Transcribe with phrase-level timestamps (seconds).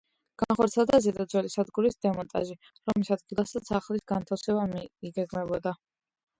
[0.43, 2.57] განხორციელდა ზედა ძველი სადგურის დემონტაჟი,
[2.91, 4.67] რომლის ადგილასაც ახლის განთავსება
[5.13, 5.79] იგეგმებოდა.